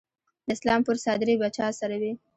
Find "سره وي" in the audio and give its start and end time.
1.79-2.11